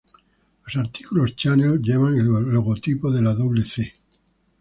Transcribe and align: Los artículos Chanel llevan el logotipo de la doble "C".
Los 0.65 0.77
artículos 0.77 1.35
Chanel 1.35 1.79
llevan 1.79 2.15
el 2.15 2.25
logotipo 2.25 3.11
de 3.11 3.21
la 3.21 3.35
doble 3.35 3.63
"C". 3.63 3.93